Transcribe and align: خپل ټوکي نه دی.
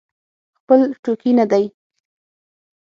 خپل 0.59 0.79
ټوکي 1.03 1.31
نه 1.39 1.45
دی. 1.51 1.65